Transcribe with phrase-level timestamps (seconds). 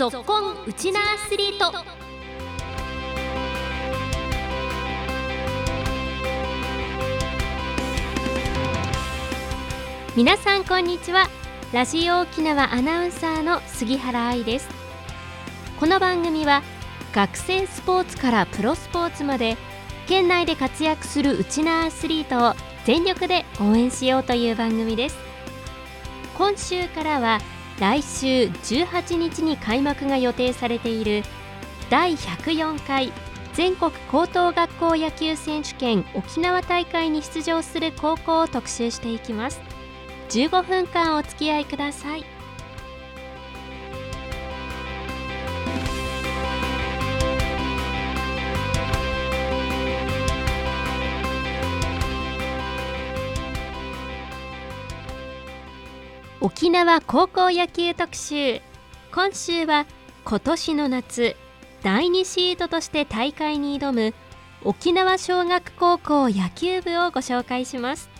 [0.00, 1.74] ぞっこんウチナアスリート。
[10.16, 11.28] 皆さんこんにちは。
[11.74, 14.70] ラジオ沖縄アナウンサーの杉原愛です。
[15.78, 16.62] この番組は
[17.12, 19.58] 学生スポーツからプロスポーツまで
[20.08, 22.54] 県内で活躍するウチナアスリートを
[22.86, 25.18] 全力で応援しようという番組です。
[26.38, 27.38] 今週からは
[27.80, 31.22] 来週18日に開幕が予定されている
[31.88, 33.10] 第104回
[33.54, 39.60] 全国高等学校野球選手権沖縄大会に出場する高校を特集していきます。
[40.28, 42.39] 15分間お付き合いください。
[56.52, 58.60] 沖縄高校野球特集。
[59.12, 59.86] 今週は
[60.24, 61.36] 今年の夏
[61.84, 64.14] 第2シートとして大会に挑む
[64.64, 68.10] 沖縄尚学高校野球部をご紹介します。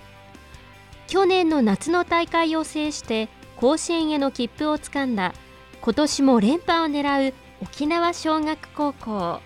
[1.08, 5.34] 去年の夏の大会を制して甲子園への切符をつかんだ
[5.80, 9.40] 今年も連覇を狙う沖縄尚学高校。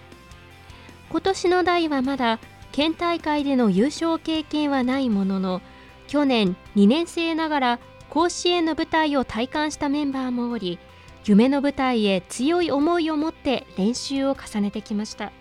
[1.08, 2.38] 今年の代はまだ
[2.70, 5.62] 県大会での優勝経験はないものの
[6.06, 7.78] 去年2年生ながら
[8.14, 10.78] 甲子園の舞台を体感したメンバーもおり
[11.24, 15.32] 夢の舞台へ強い思いを持って練習を重ねてきました。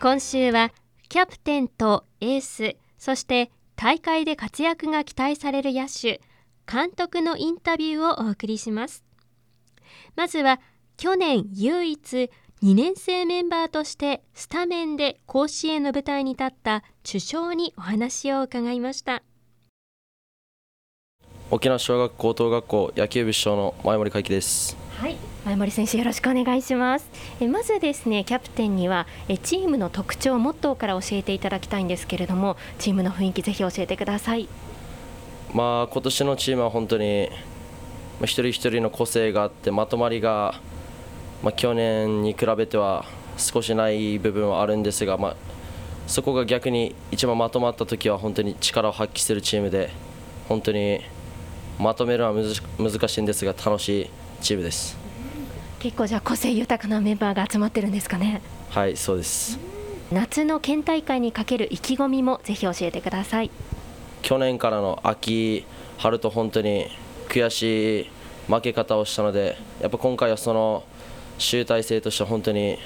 [0.00, 0.70] 今週は
[1.08, 6.20] キャプテンとエースそして大会で活躍が期待される野手
[6.70, 9.04] 監督のインタビューをお送りします。
[10.14, 10.60] まずは
[10.96, 12.30] 去年唯一
[12.62, 19.24] 2年生メンバーとしてスタメンで甲子園の舞台に立った主将にお話を伺いました。
[21.54, 24.74] 沖縄小学高等学校野球部主将の前森海輝です。
[24.96, 27.06] はい前森選手よろしくお願いします。
[27.42, 34.48] えまずですねキャプテンにはえチームの特徴モットーから教えていただきたいんですけれどもチームの雰囲気ぜひ教えてください。
[35.52, 37.28] まあ今年のチームは本当に
[38.18, 40.54] まあ、一人一人の個性があってまとまりが
[41.42, 43.04] まあ、去年に比べては
[43.36, 45.36] 少しない部分はあるんですが、まあ、
[46.06, 49.90] そこが逆に一番まとまった時は本当に力を発揮するチームで
[50.48, 51.02] 本当に
[51.78, 52.44] まとめるのは
[52.78, 54.10] 難しいんですが楽しい
[54.40, 54.96] チームです。
[55.78, 58.40] 結構じゃあ個性豊かなメンバーが集まってるんですかね。
[58.70, 59.58] はいそうです。
[60.12, 63.50] 夏の県大会にかける意気込みもぜひ教えてください。
[64.22, 65.64] 去年からの秋
[65.98, 66.86] 春と本当に
[67.28, 68.10] 悔しい
[68.46, 70.84] 負け方をしたのでやっぱ今回はその
[71.38, 72.78] 集大成として本当に、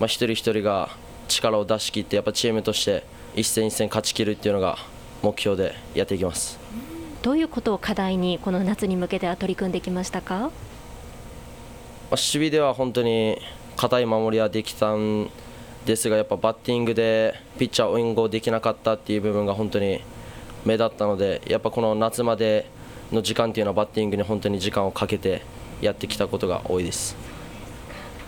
[0.00, 0.90] まあ、一人一人が
[1.28, 3.04] 力を出し切ってやっぱチームとして
[3.34, 4.76] 一戦一戦勝ち切るっていうのが
[5.22, 6.58] 目標でやっていきます。
[7.22, 10.50] どういうことを課題にこの夏に向けては取り組んできましたか、まあ、
[12.10, 13.38] 守備では本当に
[13.76, 15.30] 硬い守りはできたん
[15.86, 20.00] ですがやっぱバッティングでピッチャーを援護できなかったっていう部分が本当に
[20.64, 22.66] 目立ったのでやっぱこの夏まで
[23.12, 25.42] の時間っていうのはバッティングに本当に時間をかけて
[25.80, 27.16] やってきたことが多いです。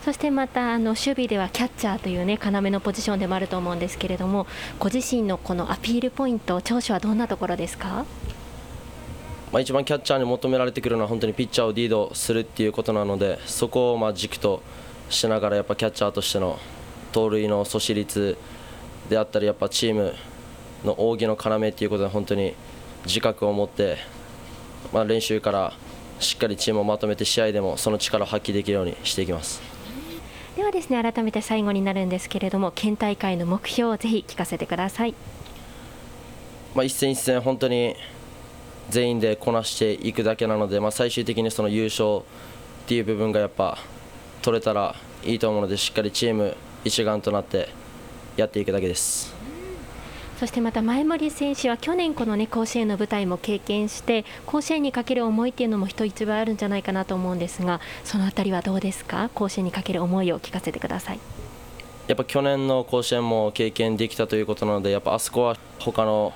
[0.03, 4.45] そしてまたあの守備ではキャッチャーというね要のポジションでもあると思うんですけれども
[4.77, 8.05] ご自身のこのアピールポイント長所はどんなところですか？
[9.55, 14.61] まあ、一番キャッチャーに求められてくるのは本当にピッチャーをリードするっていうことなのでそこをまあ軸と
[15.09, 16.59] しながらやっぱキャッチャーとしての
[17.13, 18.37] 盗塁の阻止率
[19.09, 20.13] であったりやっぱチーム
[20.83, 22.53] の扇の要っていうことで本当に
[23.05, 23.95] 自覚を持って、
[24.91, 25.71] まあ、練習から
[26.19, 29.61] しっかりチームをまとめて試合でもその力を発揮できるようにしていきます。
[30.57, 35.15] ではですね改めて最後になるんですけれども県大会の目標をぜひ聞かせてください、
[36.73, 37.95] まあ、一戦一戦本当に
[38.89, 43.77] 全員でこなしていくだけなので、まあ、最終的にその優勝っていう部分がやっぱ
[44.41, 47.69] 取れたらいいと思うのでしっかりチーム一丸となって
[48.37, 49.33] やっていくだけです。
[50.39, 59.29] そしてまた前森選手は去年この、ね、甲子園の舞台も経験して甲子園にかける思いっていうのも人一倍あるんじゃないかなと思うんですがそのあたりはどうですか？
[59.33, 61.19] 甲子園にかける思いを聞かせてください。
[62.07, 66.33] やっぱ去年の甲子園も経験できたということなのでやっぱあそこは他の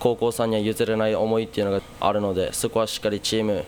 [0.00, 3.64] 高校さんには譲れない思いっていうのがあるのでそこはしっかりチーム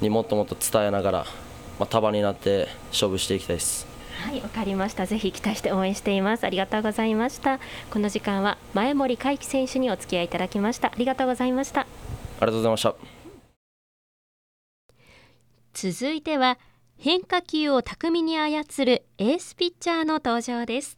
[0.00, 1.26] にもっともっと伝えながら、
[1.78, 3.86] まあ、束になって勝負していきたいです。
[4.22, 5.06] はいわかりました。
[5.06, 6.44] ぜひ期待して応援しています。
[6.44, 7.60] ありがとうございました。
[7.90, 10.88] この時間は前森海輝選手にお付き合いいただきました。
[10.88, 11.82] ありがとうございました。
[11.82, 11.86] あ
[12.40, 12.94] りがとうございました。
[15.72, 16.58] 続いては
[16.98, 20.97] 変化球を巧みに操るエースピッチャーの登場です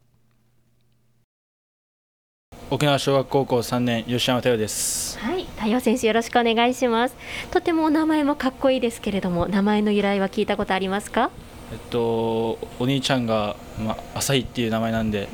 [2.73, 5.19] 沖縄小学高校3年吉山太陽です。
[5.19, 7.17] はい太陽選手よろしくお願いします。
[7.51, 11.33] とてもお名前もかっこいいですけれども名前の由来は聞いたことありますか？
[11.73, 15.29] えっとお兄ちゃんが、まあ、朝日っていう名前なんで、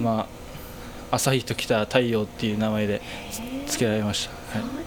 [0.00, 0.26] ま
[1.10, 3.00] あ、朝日と来た太陽っていう名前で
[3.68, 4.81] つけられました、はい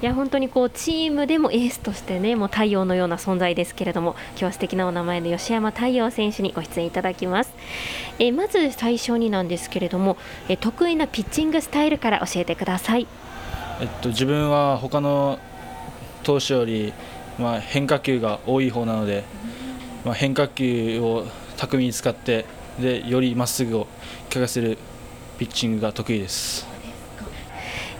[0.00, 7.52] いや本当にこうチームでもエースとしてねもう太陽のような存在ですけれども今日は素敵なお名前の吉山太陽選手にご出演いただきます
[8.20, 10.16] えまず最初になんですけれども
[10.48, 13.08] え得意なピッチングスタイルから教えてください
[13.80, 15.40] えっと自分は他の
[16.22, 16.92] 投手より
[17.36, 19.24] まあ変化球が多い方なので、
[20.04, 22.46] まあ、変化球を巧みに使って
[22.80, 23.88] でよりまっすぐを
[24.32, 24.78] 効かせる
[25.38, 26.77] ピッチングが得意です。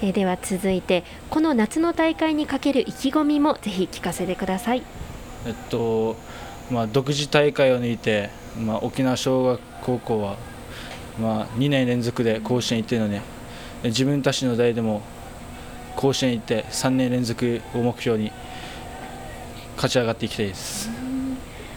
[0.00, 4.82] えー、では続いてこの夏の大会にかける意気込みもぜひ聞かせてください。
[5.46, 6.16] えっと
[6.70, 8.30] まあ、独自大会を抜いて、
[8.60, 10.36] まあ、沖縄小学高校は、
[11.18, 13.22] まあ、2年連続で甲子園行っているので
[13.84, 15.00] 自分たちの代でも
[15.96, 18.30] 甲子園行って3年連続を目標に
[19.76, 21.07] 勝ち上がっていきたいです。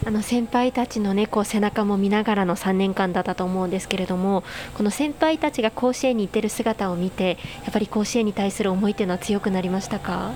[0.04, 4.44] あの先輩たちの、ね、こう背中も見ながらの3年間だったと思うんですけれども
[4.76, 10.32] この先輩たちが甲子園に行ってる姿を見てやっぱり甲子園に対する思いというのは強くなりましたか？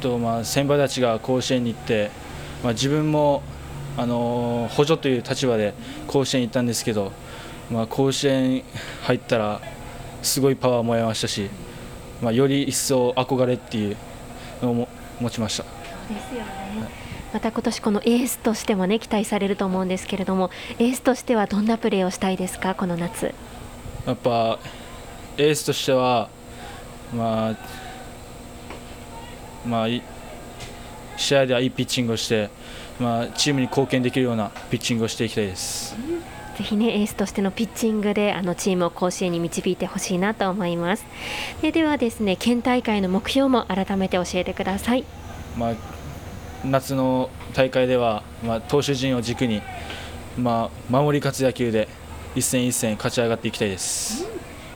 [0.00, 2.10] と、まあ、先輩たちが甲子園に行って、
[2.64, 3.42] まあ、自分も
[3.98, 5.74] あの補助という立場で
[6.06, 7.12] 甲子園に行ったんですけど、
[7.70, 8.62] まあ、甲子園
[9.02, 9.60] 入ったら
[10.22, 11.50] すごいパワーもらいましたし、
[12.22, 13.96] まあ、より一層憧れっていう
[14.62, 14.88] のを
[15.20, 15.64] 持ちました。
[15.64, 15.68] そ
[16.12, 17.05] うですよね
[17.36, 23.34] また今年このエースとしてもね期待されると思うんですけれどもエースとしてはどんなプレーをしたいですかこの夏。
[24.06, 24.58] やっぱ
[25.36, 26.30] エースとしては
[27.14, 27.56] まあ
[29.68, 29.86] まあ
[31.18, 32.48] 試合ではいいピッチングをして、
[32.98, 35.94] まあ、チームに貢献できるようなピッチングをしていきたいです。
[36.56, 41.04] ぜひねエースとしてのピッチングであのチームを甲子園に導いてほしいなと思います。
[41.60, 45.04] でではですね県大会の目標も改めて教えてください、
[45.58, 45.95] まあ、
[46.64, 49.62] 夏の大会では、まあ、投手陣を軸に、
[50.38, 51.88] まあ、守り勝つ野球で
[52.34, 54.26] 一戦一戦勝ち上がっていきたいです。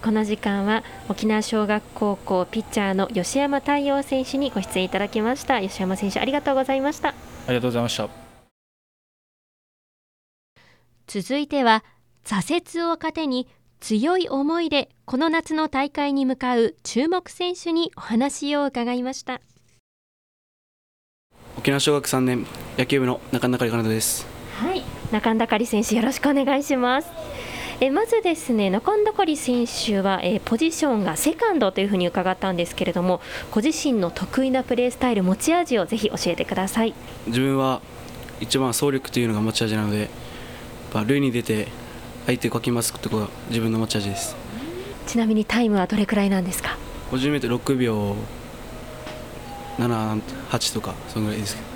[0.02, 5.60] この時間は沖縄小学高校ピッチャーの吉山太陽選手にご出演いただきました。
[5.60, 7.10] 吉山選手ありがとうございました。
[7.10, 7.14] あ
[7.48, 8.08] りがとうございました。
[11.06, 11.84] 続いては
[12.24, 13.48] 挫折を糧に
[13.80, 19.40] 強い思いでこの夏の大会に向かう注目選手にお話を伺いました
[21.60, 22.46] 沖縄小学3年
[22.78, 24.26] 野球部の中野かりかなです。
[24.54, 27.10] はい中野かり選手よろしくお願いします。
[27.82, 33.20] えまずですね中野かり選手は、えポジションがセカンドというふうに伺ったんですけれども
[33.50, 36.94] ご自身の得意なプレースタイル持ち味をぜひ教えてください。
[37.26, 37.82] 自分は
[38.40, 40.08] 一番走力というのが持ち味なので
[40.94, 41.68] 塁に出て
[42.24, 44.34] 相手をかきますところが自分の持ち味です。
[45.06, 46.78] ちなみにタイムはどれくらいなんですか
[47.10, 48.16] ？50m6 秒
[49.80, 51.70] 7、8とか、そのぐらいですけど。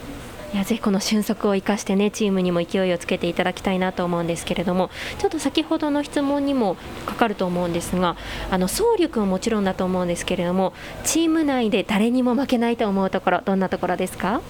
[0.54, 8.16] いやぜひこの俊足を生かしてねチームにも勢いをつけていただきたいなと思うんですけれどもちょっと先ほどの質問にもかかると思うんですが
[8.52, 10.72] あの走力はもちろんだと思うんですけれども
[11.02, 14.42] チーム内で誰にも負けないと思うところどんなところですか？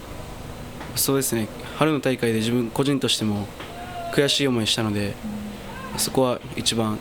[0.94, 3.48] そうですね春の大会で自分個人としても
[4.12, 5.14] 悔しい思いしたので、
[5.96, 6.98] そこは一番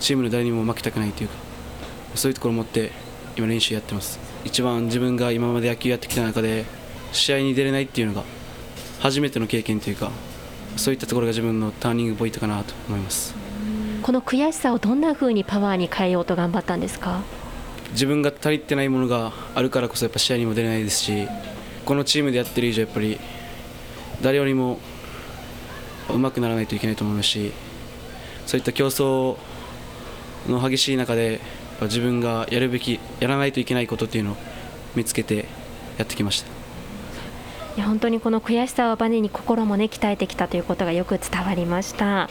[0.00, 1.36] チームの誰にも負けたくないというか
[2.16, 2.90] そういうところを持って
[3.36, 4.18] 今練習やってます。
[4.44, 6.64] 一番自分が今まで野球やってきた中で
[7.12, 8.22] 試合に出れないっていうのが
[9.00, 10.10] 初めての経験というか
[10.76, 13.34] そういったところが自分のターニングポイントかなと思います。
[14.02, 17.22] この悔しさをどんなふうにパワーに変えようと頑張ったんですか？
[17.92, 21.26] 自分が足りてないものがあるからこそやっぱ試合にも出れないですし
[21.84, 23.18] このチームでやってる以上やっぱり
[24.22, 24.78] 誰よりも
[26.08, 27.52] 上手くならないといけないと思いますし
[28.46, 29.36] そういった競争
[30.48, 31.40] の激しい中で
[31.86, 34.36] 自分がやるべきやらないといけないことっていうのを
[34.94, 35.46] 見つけて
[35.98, 36.48] やってきました。
[37.76, 42.28] いや本当にこの悔しさをバネに心もね鍛えてきたということがよく伝わりました。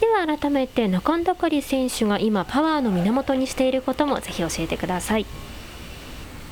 [0.00, 5.22] では改めて中田かり選手が今パワーの源にしていることもぜひ教えてください。
[5.22, 5.30] やっ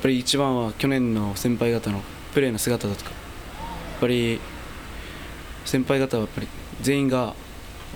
[0.02, 3.16] ぱり一番は去年の先輩方のプレーの姿だとかや
[3.98, 4.40] っぱり
[5.64, 6.48] 先輩方はやっぱり
[6.82, 7.34] 全員が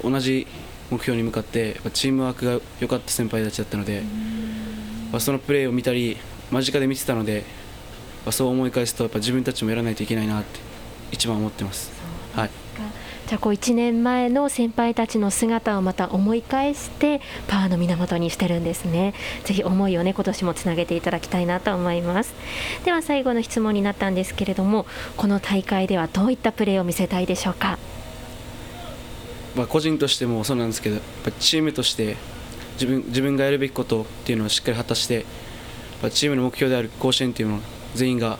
[0.02, 0.46] 同じ
[0.90, 4.02] 目標に向かってチームワークが良かった先輩たちだったので、
[5.18, 6.16] そのプレーを見たり
[6.50, 7.44] 間近で見てたので、
[8.30, 10.60] そう思い返すとやっぱ自分たちもやらないといけないなって
[11.12, 11.90] 一番思ってます。
[12.34, 12.50] はい。
[13.26, 19.12] じゃあこう1年前の先輩たちの姿をまた思い返してパワーの源にしてるんですね。
[19.44, 22.32] ぜひ思いをね今年もつなげていただきたいなと思います。
[22.86, 24.86] では最後の質問になったんですけれども
[25.18, 27.78] この大会ではどういったプレーを見せたいでしょうか？
[29.58, 32.16] まあ、個人としてもそうなんですけどやっぱチームとして
[32.74, 35.26] 自分自分がやるべきことっていうのをしっかり果たして
[36.12, 37.58] チームの目標である甲子園っていうのを
[37.96, 38.38] 全員が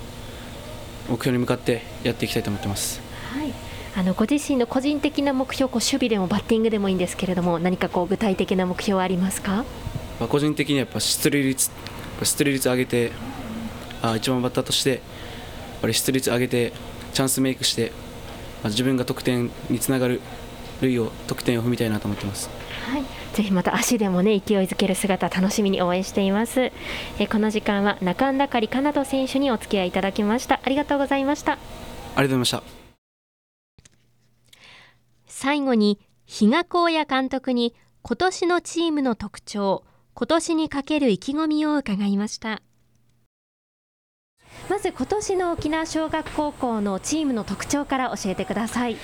[1.09, 3.01] 目標に向かってやっていきたいと思ってます。
[3.33, 3.53] はい
[3.97, 9.65] あのご自身の個人的な目標こう守備でもバッティングでもいいんですけれども何かこう具体的な目標はありますか、
[10.21, 11.73] まあ、個人的にはやっぱ出塁率
[12.23, 13.11] 出塁率上げて
[14.01, 15.01] あ一番バッターとしてやっ
[15.81, 16.73] ぱり出塁率上げて
[17.13, 17.91] チャンスメイクして、
[18.63, 20.21] まあ、自分が得点につながる
[20.81, 22.49] 塁を得点を踏みたいなと思ってます。
[22.91, 23.05] はい、
[23.35, 26.73] ぜひまた足でもね勢いづける姿楽しみに応援しています。
[27.19, 30.61] えこの時間は中んだかりかなと選手にお付き合いいただきました。
[30.63, 31.53] ありがとうございました。
[31.53, 32.63] ありがとうございました。
[35.27, 42.61] 最後に比嘉光也監督に今年のチームの特徴今年にかける意気込みを伺いました
[44.69, 48.97] まず今年の沖縄尚学高校のチームの特徴から教えてください、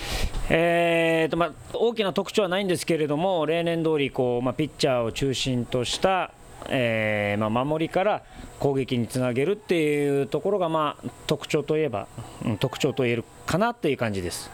[0.50, 6.32] えーとまあ、大きな特徴はないんですけれども例年通りこりまあ、ピッチャーを中心とした、
[6.68, 8.22] えーまあ、守りから
[8.58, 12.06] 攻撃につなげるっていうところが、まあ、特徴といえば、
[12.60, 14.50] 特徴と言えるかなっていう感じです。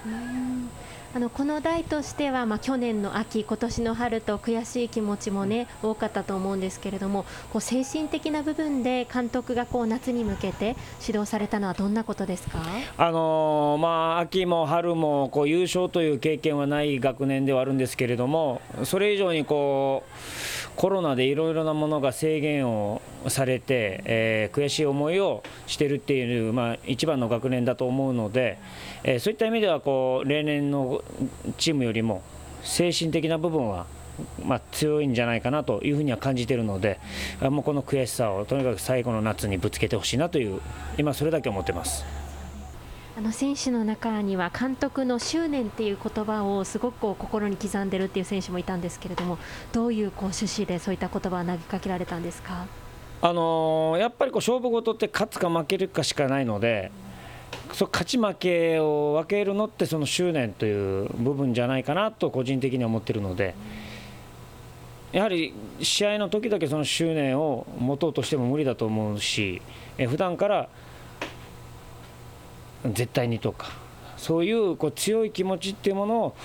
[1.12, 12.60] あのこの代としては、まあ、去年の秋、今年の春と悔しい気持ちも、ね、多かったと思うんですけれどもこう精神的な部分で監督がこう夏に向けて指導されたのはどんなことですか、
[12.96, 28.58] あのー、まあ、秋も春もこう優勝という経験はない学年ではあるんですけれどもそれ以上にこうコロナでいろいろなものが制限をされて、えー、悔しい思いをしているっていう、まあ、一番の学年だと思うので、
[29.04, 31.02] えー、そういった意味ではこう例年の
[31.58, 32.22] チームよりも
[32.62, 33.86] 精神的な部分は
[34.44, 37.00] まあ、強いんじゃないかなというふうには感じているので、
[37.40, 40.60] もうこの悔しさをとにかく最後の夏にぶつけてほしいなという、
[40.98, 42.19] 今、それだけ思ってます。
[43.16, 49.38] あの選手の中には監督の執念っていう言葉をすごく心に刻んでるっていう選手もいたんですけれども
[49.72, 52.66] どういうこう趣旨でそういった言葉を投げかけられたんですか、
[53.20, 56.92] あのー、やっぱりこう勝負事って勝つか負けるかしかないので
[57.72, 63.54] そ勝ち負けを分けるのってその執念という部分じゃないかなと個人的には思ってるので。
[65.12, 69.60] やはり試合の時だけその執念を持とうとしても無理だと思うし、
[69.98, 70.68] え普段から
[72.84, 73.68] 絶対にとか
[74.16, 76.36] そういうこう強い気持ちっていうものを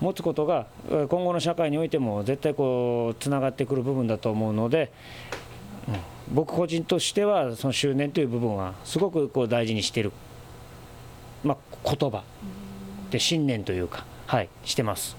[0.00, 4.90] 持つことが今後の社会においても絶対こうつながってくる部分だと思うので、
[5.88, 5.94] うん、
[6.34, 10.12] 僕個人としてはその執念という部分はすごくこう大事にしてる
[11.42, 12.22] まあ、言葉
[13.10, 15.16] で信念というか、はい、してます。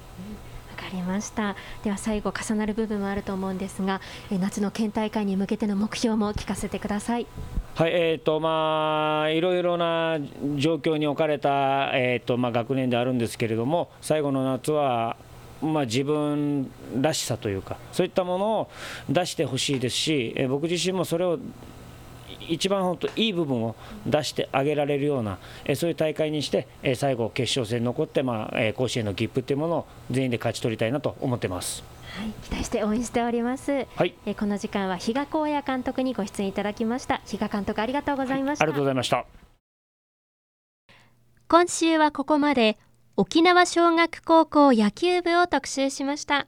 [0.92, 1.56] りました。
[1.84, 7.28] では最後重なる部分もあると思うんですが夏の県大会に向けての目標も聞かせてください。
[7.76, 10.20] はいえーとまあ、いろいろな
[10.58, 15.16] 状況に置かれた、えーとまあ、学年であるんですけれども最後の夏は
[15.62, 18.72] まあ、自分らしさというかそういったものを
[19.10, 21.38] 出してほしいですし、僕自身もそれを
[22.48, 31.84] 一番本当いい部分を出してあげられるような、えそういう大会にして、え最後、決勝戦に残って、まあえ甲子園の切符というものを全員で勝ち取りたいなと思ってます。
[32.16, 33.88] はい、期待して応援しております。
[33.96, 37.22] はい、えこの時間は比嘉光也監督にご出演いただきました。
[37.26, 39.26] 比嘉監督ありがとうございました、はい、ありがとうございました。
[41.48, 42.78] 今週はここまで
[43.18, 46.48] 沖縄尚学高校野球部を特集しました。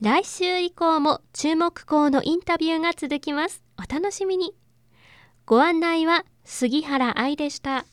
[0.00, 3.64] 来週以降も注目校のインタビューが続きます。
[3.78, 4.54] お楽しみに。
[5.48, 7.86] ご案内は杉原愛でした。